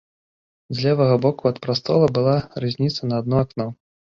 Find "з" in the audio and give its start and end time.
0.77-0.85